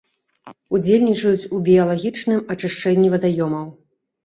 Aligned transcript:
Удзельнічаюць 0.77 1.49
у 1.57 1.61
біялагічным 1.69 2.39
ачышчэнні 2.55 3.15
вадаёмаў. 3.15 3.71